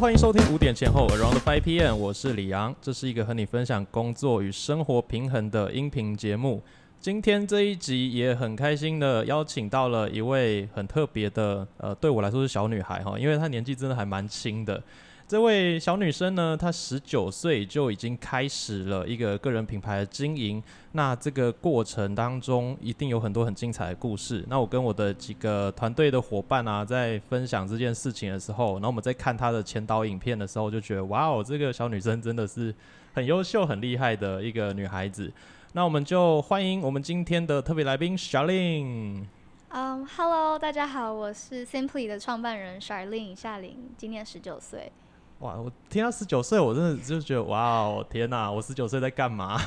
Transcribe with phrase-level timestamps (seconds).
[0.00, 6.62] 欢迎收听五点前后 Around Five PM，我是李阳，这是一个和你分享工作与生活平衡的音频节目。
[6.98, 14.82] 今天这一集也很开心的邀请到了一位很特别的，呃，对我来说是小女孩哈，因为她年纪真的还蛮轻的。
[15.30, 20.60] 这位小女生呢，她十九岁就已经开始了一个个人品牌的经营。
[20.90, 24.44] 那这个过程当中，一定有很多很精彩的故事。
[24.48, 32.74] 那我跟我的几个团队的伙伴啊，在分享这件事情的时候，然后我们在看她的前导影片的时候，就觉得哇哦，这个小女生真的是
[33.14, 35.32] 很优秀、很厉害的一个女孩子。
[35.74, 39.24] 那我们就欢迎我们今天的特别来宾小令。
[39.68, 44.90] 嗯、h e l l o 大家好，我是 Simply 的创办人 Charlene 夏玲，今年十九岁。
[45.40, 48.50] 哇，我听到十九岁，我真的就觉得哇哦，天哪！
[48.50, 49.58] 我十九岁在干嘛？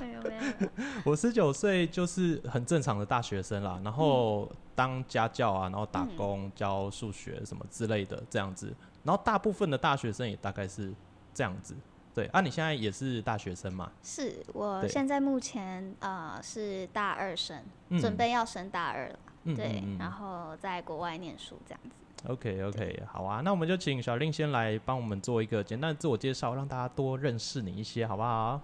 [0.00, 0.68] 没 有没有，
[1.04, 8.74] 我十九岁就是很正常的大学生啦，然后当家教啊，然后打工、教数学什么之类的这样子。
[9.04, 10.92] 然后大部分的大学生也大概是
[11.34, 11.74] 这样子。
[12.14, 13.92] 对啊，你现在也是大学生嘛？
[14.02, 19.18] 是我现在目前呃是大二生，嗯准备要升大二了。
[19.44, 21.90] 嗯对，然后在国外念书这样子。
[22.28, 28.60] OK OK，好啊，那我们就请小令先来帮我们做一个简单的自我介绍，让大家多认识你一些，好不好？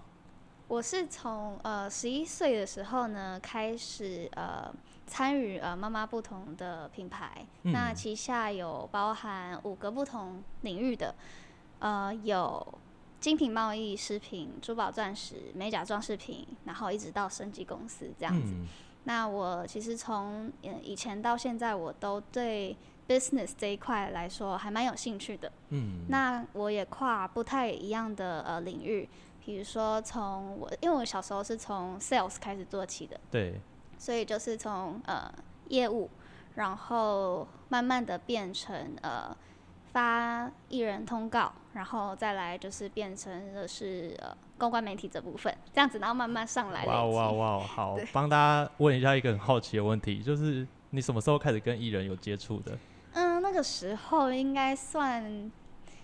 [0.68, 4.70] 我是从呃十一岁的时候呢开始呃
[5.06, 11.14] 参与呃妈妈不同的品牌，嗯那旗下有包含五个不同领域的，
[11.78, 12.78] 呃有
[13.20, 18.52] 精品贸易、食品、珠宝、钻石、美甲、装饰品，然后一直到升级公司这样子。
[18.52, 18.66] 嗯
[19.08, 22.76] 那我其实从呃以前到现在，我都对
[23.08, 25.50] business 这一块来说还蛮有兴趣的。
[25.68, 29.08] 嗯，那我也跨不太一样的呃领域，
[29.44, 33.60] 比如说从我，因为我小时候是从 sales 开始做起的，对，
[33.96, 35.32] 所以就是从呃
[35.68, 36.10] 业务，
[36.56, 39.36] 然后慢慢的变成呃
[39.96, 47.14] 发艺人通告，然后再来就是变成的是呃公关媒体这部分，这样子，然后慢慢上来累哇积。
[47.14, 52.76] 哇哇， 好，帮大家问一下一个很好奇的问题，就是你什么时候开始跟艺人有接触的？
[53.14, 55.50] 嗯，那个时候应该算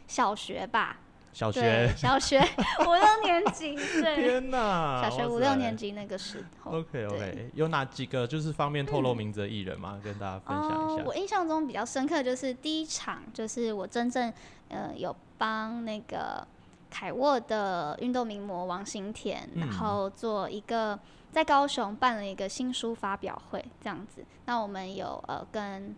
[0.06, 0.98] 小学吧，
[1.32, 2.38] 小学？，小学
[2.86, 5.02] 五六年级，对，天哪！
[5.02, 5.76] 小学五六年。
[5.76, 6.78] 级那个时候。
[6.78, 9.98] OK OK，有哪几个就是方便透露名字的艺人吗？
[10.04, 11.02] 跟大家分享一下。
[11.02, 14.32] 哦我印象中比较深刻就是第一场，就是我真正
[14.68, 16.46] 呃有帮那个
[16.90, 20.98] 凯沃的运动名模王新田，嗯然后做一个
[21.32, 24.22] 在高雄办了一个新书发表会这样子。
[24.44, 25.96] 那我们有呃跟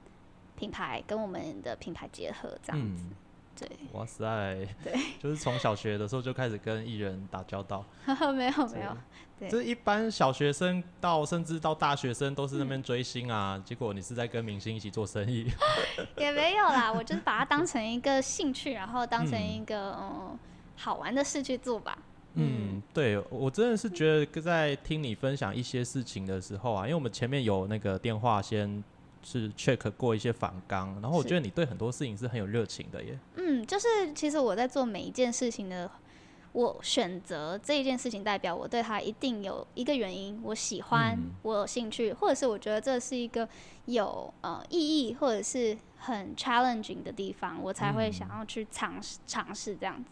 [0.56, 3.10] 品牌跟我们的品牌结合这样子，嗯，
[3.58, 4.92] 对，哇塞，对，
[5.22, 7.84] 就是从小学的时候就开始跟艺人打交道。
[8.06, 8.14] 没
[8.56, 8.96] 有没有，
[9.38, 9.48] 对。
[9.48, 15.46] 就是一般小学生到甚至到大学生都是那边追星啊， 结果你是在跟明星一起做生意。
[16.16, 20.38] 也没有啦，我就是把它当成一个兴趣，然后当成嗯一个嗯。
[20.76, 21.96] 好玩的事去做吧。
[22.34, 28.82] 嗯，对我真的是觉得在听你分享一些事情的时候啊，因为我们前面有那个电话先
[29.24, 33.18] 是 check 过一些反纲，然后我觉得你对很多事情是很有热情的耶。
[33.36, 35.90] 嗯，就是其实我在做每一件事情的，
[36.52, 43.48] 我选择这一件事情，代表我对它一定有一个原因，我喜欢，嗯我有兴趣，或者是我觉得这是一个
[43.86, 50.10] 有呃意义，或者是很 challenging 的地方，我才会嗯想要去尝试尝试这样子。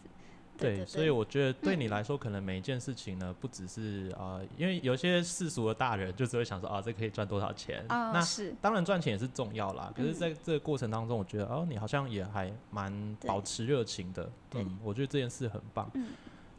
[0.62, 7.84] 对，对所以我觉得对你来说，可能每一件事情呢，不只是啊、呃因为有些世俗的大人就只会想说啊，这可以赚多少钱。
[7.88, 14.30] 啊、那是当然赚钱也是重要啦，可是嗯在这个过程当中，我觉得哦，你好像也还蛮保持热情的。
[14.54, 15.90] 嗯，我觉得这件事很棒。
[15.94, 16.08] 嗯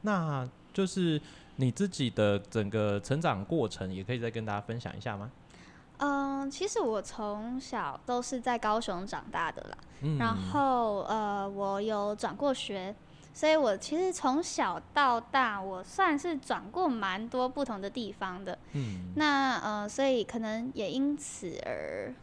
[0.05, 1.21] 那就是
[1.55, 5.31] 你自己的整个成长过程，也可以再跟大家分享一下吗？
[5.99, 9.77] 嗯，其实我从小都是在高雄长大的啦。
[10.01, 12.93] 嗯，然后呃，我有转过学，
[13.33, 18.57] 所以我其实从小到大，我算是转过蛮多不同的地方的。
[18.73, 22.13] 嗯，那呃，所以可能也因此而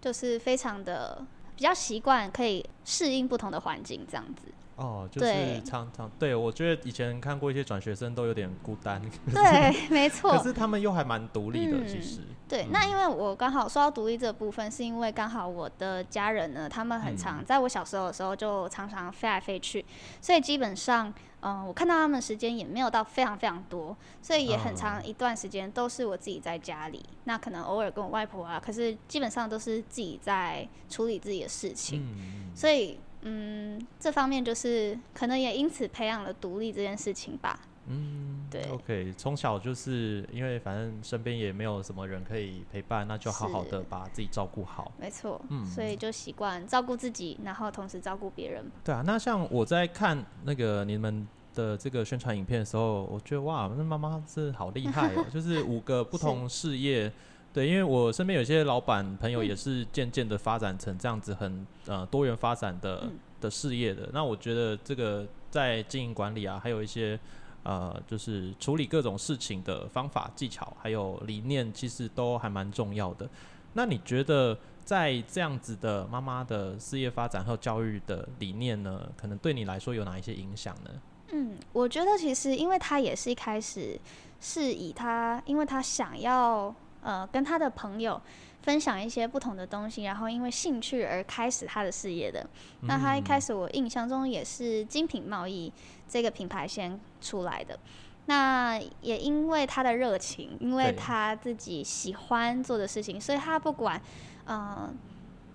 [0.00, 1.22] 就是非常的
[1.54, 4.50] 比较习惯，可以适应不同的环境这样子。
[4.76, 9.00] 哦，就是常常对我觉得以前看过一些转学生都有点孤单，
[9.32, 10.32] 对，没 错。
[10.32, 12.20] 可是他们又还蛮独立的，嗯其实。
[12.48, 19.84] 对，那因为我刚好说到独立这部分，是因为刚好我的家人呢，他们很常嗯在我小时候的时候就常常飞来飞去，
[20.20, 32.98] 所以基本上，嗯、我看到他们的时间也没有到非常非常多，所以也很长一段时间都是我自己在家里，那可能偶尔跟我外婆啊，可是基本上都是自己在处理自己的事情，嗯，所以。
[33.22, 37.58] 嗯，这方面就是可能也因此培养了独立这件事情吧。
[37.86, 44.92] 嗯，对，OK，从小就是因为反正身边也没有什么人可以陪伴，那就好好的把自己照顾好。
[44.98, 48.64] 没错，嗯所以就习惯照顾自己，然后同时照顾别人。
[48.84, 57.12] 对啊，那像我在看那个你们的这个宣传影片的时候，我觉得哇，那妈妈是好厉害哦， 就是五个不同事业。
[57.52, 64.08] 对，因为我身边有些老板朋友也是渐渐的发展成这样子很呃多元发展的、嗯的事业的。
[64.12, 67.18] 那我觉得这个在经营管理啊，还有一些
[67.64, 73.28] 呃就是处理各种事情的方法技巧，还有理念，其实都还蛮重要的。
[73.72, 80.90] 那你觉得在这样子的妈妈的事业发展和教育的理念呢，可能对你来说有哪一些影响呢？
[81.32, 83.98] 嗯，我觉得其实因为他也是一开始
[84.40, 86.72] 是以他，因为他想要
[87.02, 88.20] 呃跟他的朋友
[88.62, 92.48] 分享一些不同的东西，然后因为兴趣而开始他的事业的。
[92.82, 95.72] 那他一开始始我印象中也是精品贸易
[96.08, 97.78] 这个品牌先出来的。
[98.26, 104.00] 那也因为他的热情，因为他自己喜欢做的事情，所以他不管，
[104.46, 104.96] 嗯、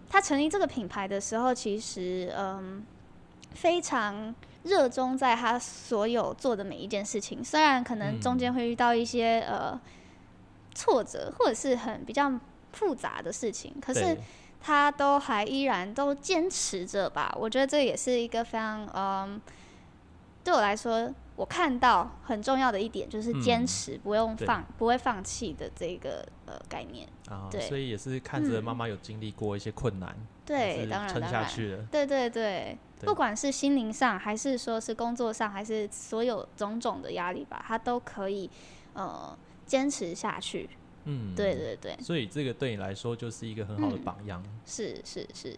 [0.09, 2.85] 他成立这个品牌的时候，其实嗯、
[3.51, 9.79] 非常热衷在他所有做的每一件事情，虽然可能中间嗯会遇到一些、呃
[10.77, 12.31] 挫折，或者是很比较
[12.71, 14.15] 复杂的事情，可是
[14.61, 17.35] 他都还依然都坚持着吧。
[17.35, 19.41] 我觉得这也是一个非常嗯，
[20.43, 24.45] 对我来说，我看到很重要的一点就是坚嗯持，不用对。
[24.45, 27.07] 放，不会放弃的这个呃概念。
[27.27, 27.61] 啊，对。
[27.61, 28.63] 所以也是看着嗯。
[28.63, 30.15] 妈妈有经历过一些困难，
[30.45, 31.83] 对，当然撑，下去了。
[31.91, 33.07] 对对对，对。
[33.07, 38.49] 不管是心灵上，还是说是工作上，还是所有种种的压力吧，他都可以
[38.93, 40.67] 呃坚持下去。
[41.09, 44.43] 嗯，对对对，所以这个对你来说就是一个很好的嗯榜样。
[44.65, 45.57] 是是是，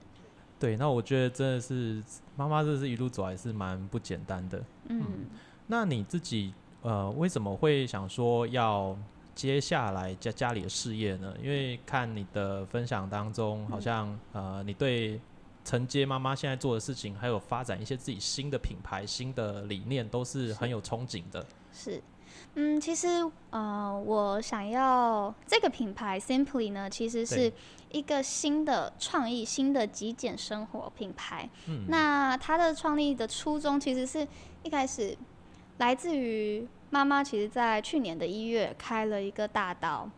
[0.59, 2.03] 对，那我觉得真的是
[2.35, 4.63] 妈妈，这是一路走来是蛮不简单的。
[4.89, 5.25] 嗯
[5.65, 8.95] 那你自己呃，为什么会想说要
[9.33, 11.33] 接下来家家里的事业呢？
[11.41, 15.19] 因为看你的分享当中，好像、呃，你对
[15.65, 21.43] 承接妈妈现在做的事情，还有发展一些自己新的品牌、新的理念，都是很有憧憬的。
[21.73, 21.99] 是。
[22.55, 23.07] 嗯，其实
[23.51, 27.51] 呃，我想要这个品牌 Simply 呢，其实是
[27.91, 31.49] 一个新的创意、新的极简生活品牌。
[31.67, 34.27] 嗯，那它的创立的初衷其实是
[34.63, 35.17] 一开始
[35.77, 40.09] 来自于妈妈，其实在去年的一月开了一个大刀。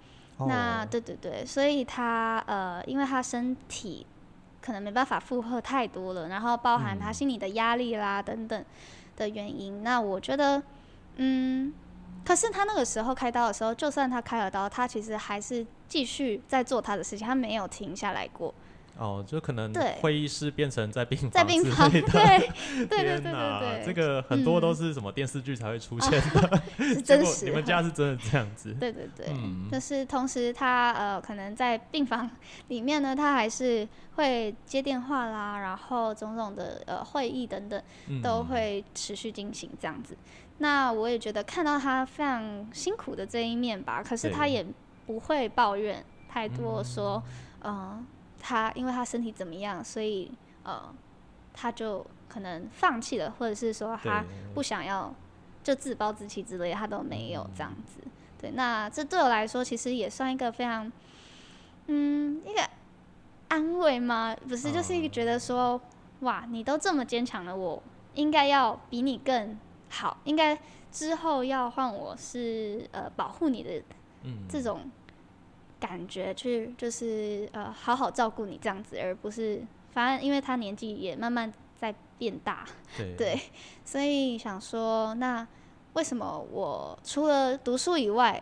[0.47, 4.07] 那哦对对对，所以她呃，因为她身体
[4.59, 8.65] 可能没办法负荷太多了，然后包含她嗯心理的压力啦等等
[9.17, 9.83] 的原因。
[9.83, 10.63] 那我觉得，
[11.17, 11.71] 嗯，
[12.25, 18.53] 可是他那个时候开刀的时候，就算他开了刀，他其实还是继续在做他的事情，他没有停下来过。
[18.97, 22.01] 哦，就可能对会议室变成在病房在病房， 对
[22.85, 27.45] 对对对对对，这个很多都嗯是什么电视剧才会出现的， 是真实。
[27.45, 28.75] 你们家是真的这样子？
[28.79, 32.29] 对对对，嗯就是同时他呃可能在病房
[32.67, 37.81] 里面呢，他还是会接电话啦，然后种种的呃会议等等
[38.21, 40.15] 都嗯会持续进行这样子。
[40.61, 44.63] 那我也觉得看到他非常辛苦的这一面吧，可是他也
[45.07, 47.23] 不会抱怨太多嗯说，
[47.63, 48.05] 嗯、
[48.39, 50.31] 他因为他身体怎么样，所以
[50.61, 50.93] 呃
[51.51, 54.23] 他就可能放弃了，或者是说他
[54.53, 55.11] 不想要
[55.63, 57.99] 就自暴自弃之类，他都没有这样子。
[58.39, 60.91] 对，那这对我来说其实也算一个非常，
[61.87, 62.61] 嗯，一个
[63.47, 64.35] 安慰吗？
[64.47, 65.81] 不是，就是一个觉得说，
[66.19, 67.81] 哇，你都这么坚强了，我
[68.13, 69.57] 应该要比你更
[69.91, 70.57] 好，应该
[70.91, 73.83] 之后要换我是呃保护你的
[74.23, 74.89] 嗯这种
[75.79, 82.65] 感觉去，就是呃好好照顾你这样子，而不是反正因为他年纪也慢慢在变大，
[82.97, 83.41] 对 对，
[83.83, 85.45] 所以想说，那
[85.93, 88.41] 为什么我除了读书以外，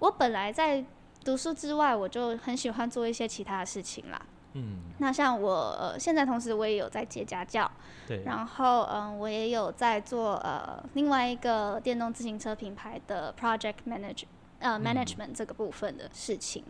[0.00, 0.84] 我本来在
[1.24, 4.20] 读书之外，我就很喜欢做一些其他的事情啦。
[4.54, 4.80] 嗯。
[4.98, 7.70] 那像我呃，现在同时我也有在接家教，
[8.06, 14.24] 对，然后嗯，我也有在做呃另外一个电动自行车品牌的 project manage
[14.58, 14.82] 呃嗯。
[14.82, 16.64] management 这个部分的事情。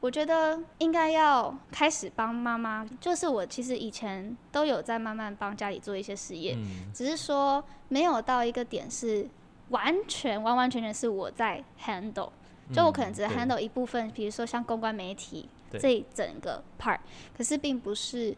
[0.00, 6.92] 我觉得应该要开始帮妈妈，就是我其实以前都有在慢慢帮家里做一些事业，嗯。
[6.92, 9.26] 只是说没有到一个点是
[9.70, 12.28] 完全完完全全是我在 handle，
[12.70, 16.98] 就我可能只 handle 一部分，比如说像公关媒体对这一整个 part，
[17.36, 18.36] 可是并不是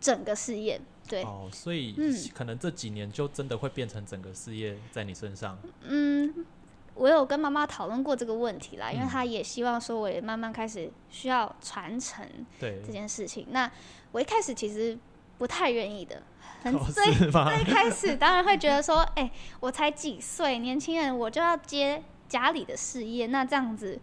[0.00, 0.80] 整个事业。
[1.08, 5.56] 对，哦，所以嗯可能这几年就真的会变成整个事业在你身上。
[5.82, 6.44] 嗯，
[6.94, 12.26] 我有跟妈妈讨论过这个问题啦，因为嗯她也希望说我也慢慢开始需要传承
[12.58, 13.46] 对这，件事情。
[13.50, 13.70] 那
[14.10, 14.98] 我一开始其实
[15.38, 16.22] 不太愿意的。
[16.62, 17.54] 很哦最是吗？
[17.54, 19.30] 最开始当然会觉得说，哎、
[19.60, 24.00] 我才几岁，年轻人我就要接家里的事业，那这样子，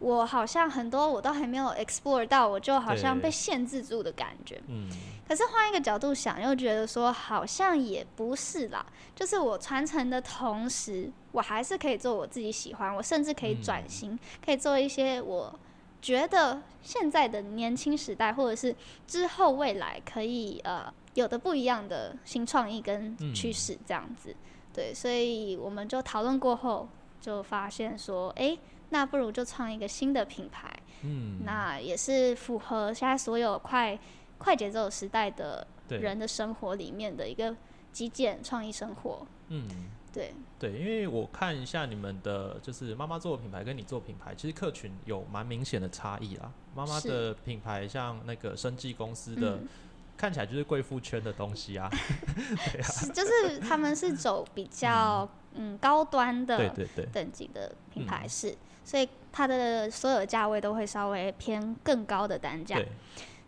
[0.00, 4.60] 我好像很多我都还没有 explore 到，我就好像被限制住的感觉。
[4.68, 4.88] 嗯，
[5.26, 13.88] 可是换一个角度想，又觉得说好像也不是啦，就是我传承的同时，我还是可以做我自己喜欢，我甚至可以转嗯。
[13.88, 15.52] 型，可以做一些我
[16.00, 18.74] 觉得现在的年轻时代，或者是
[19.06, 24.34] 之后未来可以呃有的不一样的新创意跟嗯趋势这样子。
[24.72, 26.88] 对，所以我们就讨论过后，
[27.20, 28.56] 就发现说，诶，
[28.90, 30.72] 那不如就创一个新的品牌。
[31.02, 33.98] 嗯，那也是符合现在所有快
[34.38, 37.54] 快节奏时代的，人的生活里面的一个
[37.92, 39.26] 极简创意生活。
[39.48, 39.68] 嗯。
[40.10, 46.50] 对，对，因为我看一下你们的，就是妈妈做的品牌跟你做品牌，其实客群有蛮明显的差异啦。
[46.74, 49.68] 妈妈的品牌像那个生技公司的，嗯，
[50.16, 51.90] 看起来就是贵妇圈的东西啊。
[52.82, 58.56] 是就是他们是走比较嗯高端的对对，等级的品牌嗯是，
[58.88, 62.80] 所以它的所有价位都会稍微偏更高的单价。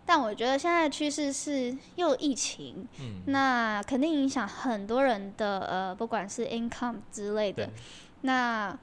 [0.04, 7.70] 但我觉得现在的趋势是又疫情，嗯，那肯定影响很多人的呃，不管是 income 之类的。，
[8.20, 8.78] 那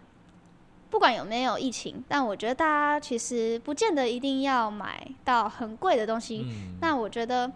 [0.90, 6.44] 不管有没有疫情，但我觉得大家其实不见得一定要买到很贵的东西。
[6.44, 7.52] 嗯，那我觉得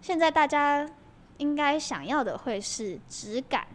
[0.00, 0.88] 现在大家
[1.38, 3.66] 应该想要的会是质感，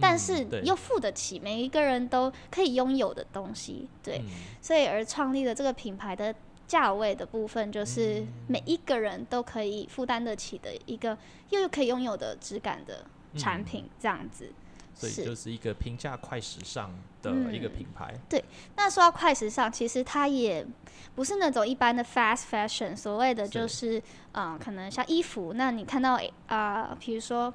[0.00, 3.88] 但嗯是又付得起每一个人都可以拥有的东西。
[4.02, 4.26] 对，嗯
[4.60, 6.34] 所以而创立的这个品牌的
[6.66, 11.16] 价位的部分，就是嗯每一个人都可以负担得起的一个
[11.50, 13.04] 又可以拥有的质感的
[13.36, 14.50] 产嗯品，这样子。
[14.94, 16.90] 所以就是一个平价快时尚
[17.22, 18.14] 的一个嗯品牌。
[18.28, 18.44] 对
[18.76, 20.64] 那说到快时尚，其实它也
[21.14, 24.00] 不是那种一般的 fast fashion，所谓的就是
[24.32, 27.52] 嗯、可能像衣服，那你看到啊，比、如说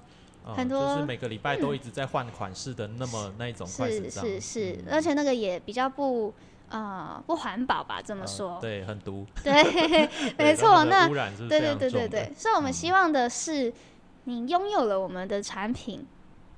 [0.47, 4.93] 嗯很多就是每个礼拜都一直在换款式的那么那一种快时是尚，是是，嗯。
[4.93, 6.33] 而且那个也比较不
[6.69, 8.57] 呃不环保吧，这么呃说。
[8.61, 9.53] 对，很毒， 对，
[10.37, 10.83] 没错。
[10.85, 12.73] 那污染是对对对对对，所以我们嗯。
[12.73, 13.73] 希望的是，
[14.25, 16.05] 你拥有了我们的产品，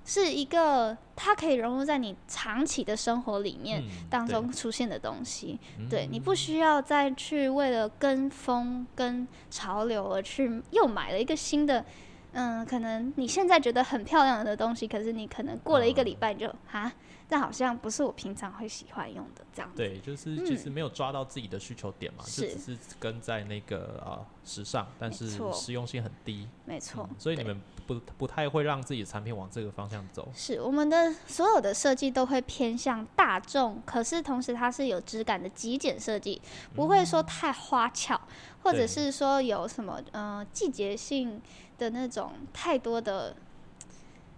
[0.06, 5.60] 是一个它可以融入在你长期的生活里面嗯当中出现的东西。
[5.90, 11.86] 对你嗯不需要再去为了跟风、跟潮流而去又买了一个新的，
[12.32, 16.92] 嗯，可能你现在觉得很漂亮的东西，可是你可能过了一个礼拜你就啊，
[17.30, 19.78] 这好像不是我平常会喜欢用的这样子。
[19.78, 22.50] 对，就是其实没有抓到自己的需求点嘛，就是。
[22.50, 30.28] 只是跟在那个啊、时尚，但是实用性很低，没错嗯，所以你们不不太会让自己的产品往这个方向走。
[30.34, 36.42] 是我们的所有的设计都会偏向大众，可是同时它是有质感的极简设计，
[36.74, 38.20] 不会说太花俏，
[38.64, 41.40] 或者是说有什么呃季节性
[41.78, 43.36] 的那种太多的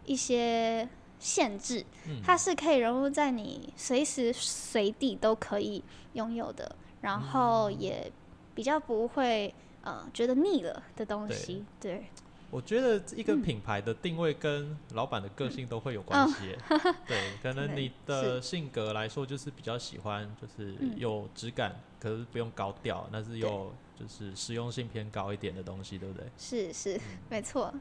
[0.05, 0.87] 一些
[1.21, 5.81] 限制，嗯，它是可以融入在你随时随地都可以
[6.13, 8.11] 拥有的，然后也
[8.53, 12.05] 比较不会呃觉得腻了的东西，对。
[12.49, 16.57] 我觉得一个嗯品牌的定位跟老板的个性都会有关系耶。
[17.07, 20.93] 对，可能你的性格来说，就是比较喜欢就是嗯。
[20.97, 26.27] 有质感，可是不用高调，但是又就是实用性偏高一点的东西，对不对？
[26.37, 26.99] 是是，
[27.29, 27.73] 没错，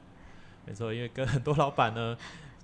[0.65, 2.17] 没错，因为跟很多老板呢，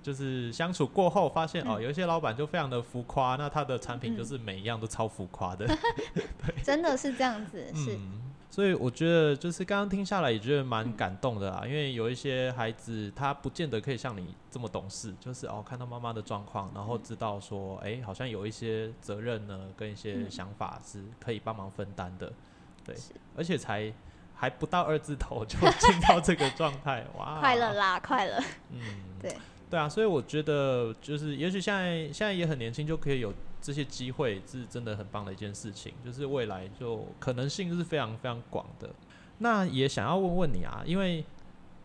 [0.07, 5.67] 就是相处过后发现、哦，嗯有一些老板就非常的浮夸，那他的产品就嗯是每一样都超浮夸的。
[6.63, 7.97] 真的是这样子，是。
[7.97, 22.31] 嗯，所以我觉得就是刚刚听下来也觉得蛮感动的啦，因为有一些孩子他不见得可以像你这么懂事，就是哦看到妈妈的状况，然后知道说，哎、好像有一些责任呢跟一些嗯想法是可以帮忙分担的，
[22.85, 22.95] 对，
[23.35, 23.91] 而且才
[24.33, 28.79] 还不到二字头就进到这个状态，哇， 快乐啦，快乐，嗯，
[29.21, 29.35] 对。
[29.69, 35.93] 对啊，所以我觉得就是，也许现在现在也很年轻，就可以有这些机会，是真的很棒的一件事情。
[36.05, 38.89] 就是未来就可能性是非常非常广的。
[39.39, 41.25] 那也想要问问你啊，因为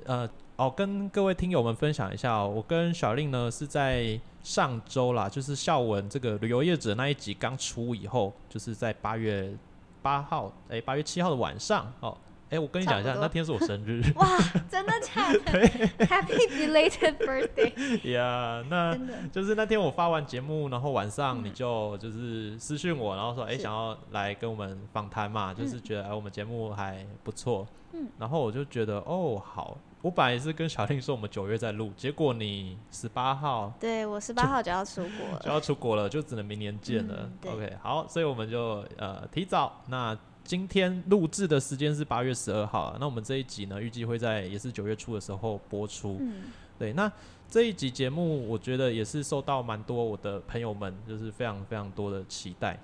[0.05, 9.53] 呃哦，跟各位听友们分享一下、我跟小令呢是在上周啦，就是孝文这个旅游业者那一集刚出以后，就是在八月
[10.01, 12.17] 八号，哎，八月七号的晚上哦。
[12.53, 14.27] 哎，我跟你讲一下，那天是我生日 哇，
[14.71, 15.39] 真的假的
[16.07, 18.13] ？Happy belated birthday！
[18.13, 18.63] 呀。
[18.69, 18.95] 那
[19.33, 37.31] 就是那天我发完节目，然后晚上嗯你就就是私讯我，然后说哎、想要来跟我们访谈嘛，就是觉得哎、我们节目还不错，嗯，然后我就觉得哦好，我本来也是跟小令说我们九月再录，结果你十八号对我十八号就要出国了，就要出国了，就只能明年见了。
[37.45, 46.19] 嗯 OK，好，所以我们就呃提早，那今天录制的时间是八月十二号啊，那我们这一集呢，预计会在也是九月初的时候播出。
[46.21, 46.45] 嗯，
[46.79, 47.11] 对，那
[47.49, 52.79] 这一集节目，我觉得也是受到蛮多我的朋友们，就是非常非常多的期待。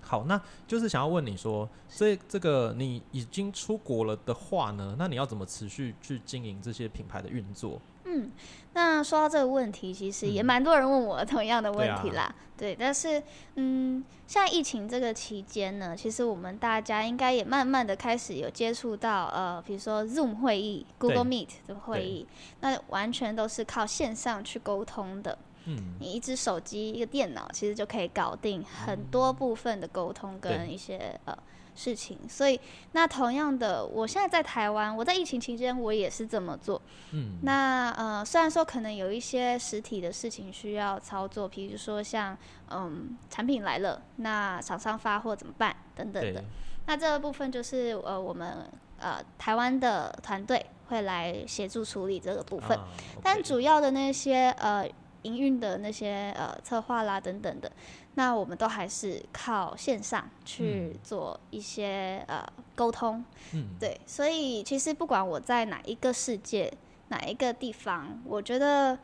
[0.00, 7.80] 好，那就是想要问你说，这这个你已经出国了的话呢，那你要怎么持续去经营这些品牌的运作？
[8.18, 8.30] 嗯，
[8.74, 12.34] 那说到这个问题，其实也蛮多人问我同样的问题啦。
[12.56, 13.22] 对，但是
[13.54, 22.26] 嗯，像疫情这个期间呢，其实我们大家应该也慢慢的开始有接触到呃，比如说 Zoom 会议、Google Meet 的会议，
[22.60, 25.38] 那完全都是靠线上去沟通的。
[25.66, 31.38] 嗯，你一只手机、一个电脑，其实就可以搞定很多部分的沟通跟一些呃。
[31.78, 36.82] 事情，所以那同样的，我现在在台湾，我在疫情期间我也是这么做。
[37.12, 42.36] 嗯，那呃，虽然说可能有一些实体的事情需要操作，比如说像
[42.70, 46.42] 嗯，产品来了，那厂商发货怎么办等等的，
[46.86, 48.68] 那这个部分就是呃，我们
[48.98, 52.76] 呃台湾的团队会来协助处理这个部分，
[53.22, 54.84] 但主要的那些呃
[55.22, 57.70] 营运的那些呃策划啦等等的。
[58.14, 62.44] 那我们都还是靠线上去做一些呃
[62.74, 66.72] 沟通，嗯，对，所以其实不管我在哪一个世界
[67.10, 68.98] 哪一个地方，我觉得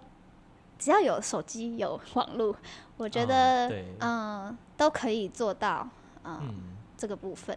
[0.80, 2.56] 只要有手机有网络，
[2.96, 5.88] 我觉得嗯都可以做到
[6.24, 7.56] 嗯这个部分，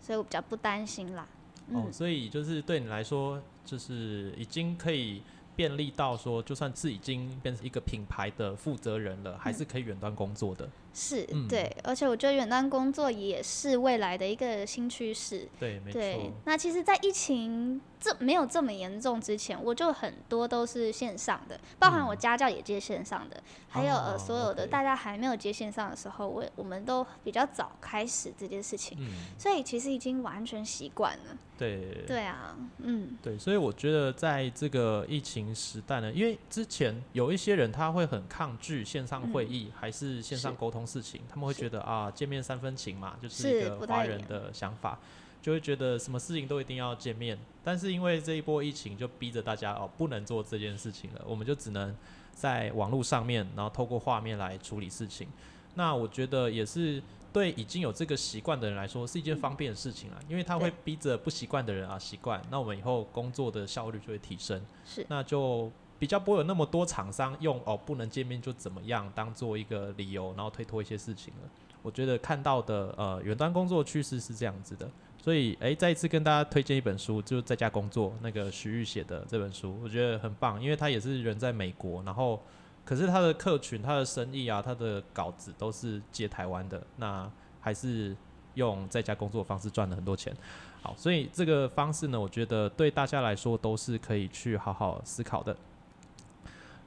[0.00, 1.26] 所以我比较不担心啦。
[1.72, 5.22] 哦，所以就是对你来说，就是已经可以。
[5.54, 10.68] 便利到说，就算是已经变成一个品牌的负责人了，还是可以远端工作的。
[10.94, 15.48] 是，对，而且我觉得远端工作也是未来的一个新趋势。
[15.58, 16.00] 对，没错。
[16.44, 28.98] 那其实，在疫情这没有这么严重之前，我就很多都是线上的，包含我家教也接线上的，还有呃所有的大家还没有接线上的时候，我我们都比较早开始这件事情，
[29.38, 31.38] 所以其实已经完全习惯了。
[31.56, 32.04] 对。
[32.06, 33.16] 对啊，嗯。
[33.22, 40.82] 对，所以我觉得在这个疫情时代呢，因为之前有一些人他会很抗拒线上会议，还是线上沟通。
[40.82, 44.98] 事情，他们会觉得啊，见面三分情嘛，就是一个华人的想法，
[45.42, 47.38] 就会觉得什么事情都一定要见面。
[47.62, 51.94] 但是因为这一波疫情，就逼着大家哦，不能做这件事情了，我们就只能
[52.32, 55.28] 在网络上面，然后透过画面来处理事情。
[55.74, 64.62] 那我觉得也是对已经有这个习惯的人来说，是一件方便的事情啊，因为他会逼着不习惯的人啊习惯，那我们以后工作的效率就会提升。
[64.86, 65.70] 是，那就。
[65.98, 71.48] 比较不会有那么多厂商用哦不能见面就怎么样当做一个理由，然后推脱一些事情了。
[71.80, 74.90] 我觉得看到的呃远端工作趋势是这样子的，
[75.22, 82.42] 所以诶再一次跟大家推荐一本书，就是在家工作那个徐玉写的这本书，我觉得很棒，因为他也是人在美国，然后
[82.84, 87.30] 可是他的客群、他的生意啊、他的稿子都是接台湾的，那
[87.60, 88.16] 还是
[88.54, 90.36] 用在家工作的方式赚了很多钱。
[90.82, 95.56] 好，所以这个方式呢，我觉得对大家来说都是可以去好好思考的。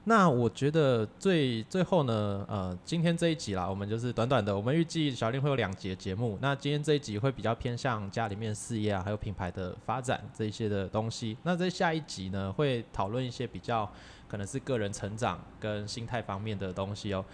[0.07, 6.37] 那我觉得最最后呢，呃，今天这一集啦，我们就是短短的，我们预计小林会有两节节目。
[6.39, 11.35] 那今天这一集会比较偏向家里面事业啊，还有品牌的发展这一些的东西。
[11.41, 13.91] 那在下一集呢，会讨论一些比较
[14.27, 17.25] 可能是个人成长跟心态方面的东西哦。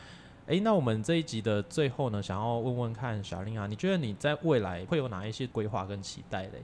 [0.45, 6.63] 诶，那我们这一集的最后呢，想要问问看小林啊，你觉得你在未来会有哪一些规划跟期待嘞？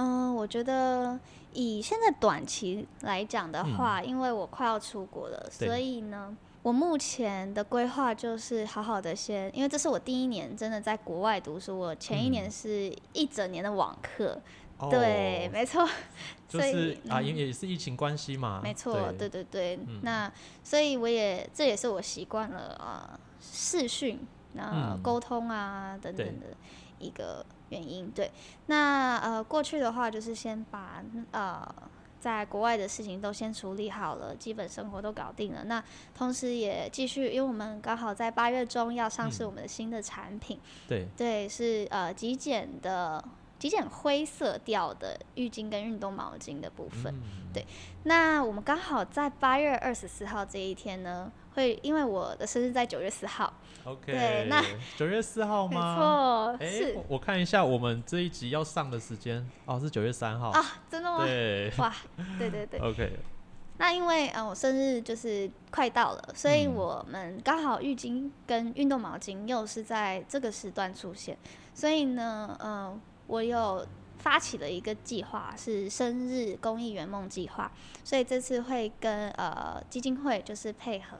[0.00, 1.18] 嗯，我觉得
[1.52, 14.40] 以现在短期来讲的话，因为我快要出国了，所以呢，我目前的规划就是好好的先，因为这是我第一年真的在国外读书，我前一年是一整年的网课，
[14.88, 15.84] 对，没错，
[16.48, 20.32] 就是啊，因 也是疫情关系嘛，没错，对对对，那
[20.62, 24.20] 所以我也这也是我习惯了啊视讯
[24.52, 26.46] 那沟通啊等等的
[27.00, 27.44] 一个。
[27.70, 28.30] 原因对，
[28.66, 31.66] 那呃过去的话就是先把呃
[32.20, 35.62] 在国外的事情都先处理好了，基本生活都搞定了。
[35.64, 35.82] 那
[36.14, 41.06] 同时也继续，因为我们刚好在八月中要上市我们的新的产品，对。
[41.16, 43.22] 对是呃极简的
[43.58, 47.14] 极简灰色调的浴巾跟运动毛巾的部分，
[47.52, 47.66] 对。
[48.04, 51.30] 那我们刚好在八月二十四号这一天呢。
[51.54, 53.52] 会，因为我的生日在九月四号。
[53.82, 54.62] OK，对，那
[54.96, 56.56] 九月四号吗？
[56.56, 56.98] 没错，是。
[57.08, 61.24] 我看一下我们这一集要上的时间，哦，是九月三号啊，真的吗？
[61.24, 61.92] 对，哇，
[62.38, 62.78] 对对对。
[62.88, 63.12] OK，
[63.78, 71.36] 那因为嗯，我生日就是快到了，所以我们刚好浴巾跟运动毛巾又是在这个时段出现，
[71.74, 73.86] 所以呢，嗯，我有。
[74.20, 77.70] 发起了一个计划，是生日公益圆梦计划，
[78.02, 81.16] 所以这次会跟呃基金会就是配合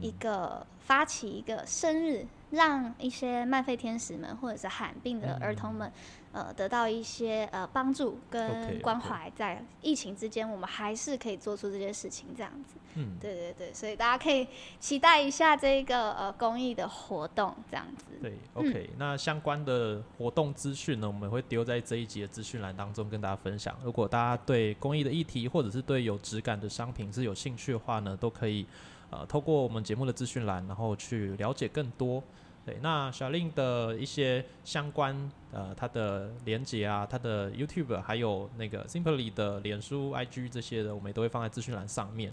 [0.00, 5.92] 一个发起一个生日让一些慢肺天使们或者是罕病的儿童们，
[6.32, 12.76] 呃，得到一些呃帮助跟关怀，在疫情之间，我们还是可以做出这些事情，这样子。
[12.94, 14.48] 嗯，对对对，所以大家可以
[14.80, 18.06] 期待一下这个呃公益的活动，这样子。
[18.20, 23.76] 对，OK，那相关的活动资讯呢，我们会丢在这一集的资讯栏当中跟大家分享。
[23.84, 28.66] 如果大家对公益的议题，或者是对有质感的商品是有兴趣的话呢，都可以。
[29.10, 32.22] 呃，透过我们节目的资讯栏，然后去了解更多。
[32.66, 35.16] 对，那小令的一些相关
[35.52, 42.30] 呃，他的连接啊，他的 YouTube，还有那个 Simply 的脸书、IG 这些的，我们也都会放在资讯栏上面。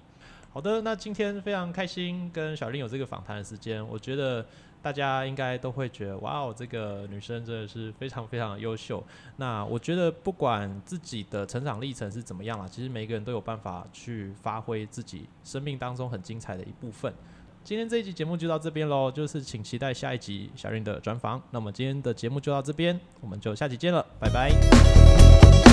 [0.55, 4.45] 好的，那今天非常开心跟小林有这个访谈的时间，我觉得。
[4.81, 9.03] 大家应该都会觉得，哇哦，这个女生真的是非常非常的优秀。
[9.37, 17.11] 那我觉得，不管自己的成长历程是怎么样啦，其实每个人都有办法去发挥自己生命当中很精彩的一部分。
[17.63, 21.41] 今天这一集节目就到这边喽，就是请期待下一集小韵的专访。
[21.49, 25.64] 那么今天的节目就到这边，我们就下期见了，拜拜。